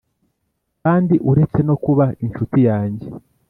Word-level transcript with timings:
kandi 0.81 1.15
uretse 1.29 1.59
no 1.67 1.75
kuba 1.83 2.05
inshuti 2.23 2.59
yanjye 2.69 3.07